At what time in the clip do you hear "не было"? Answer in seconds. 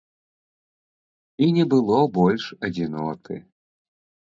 1.59-1.99